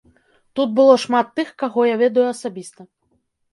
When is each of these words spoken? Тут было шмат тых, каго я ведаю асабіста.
Тут 0.59 0.73
было 0.79 0.95
шмат 1.03 1.29
тых, 1.41 1.53
каго 1.65 1.87
я 1.93 2.01
ведаю 2.03 2.27
асабіста. 2.33 2.91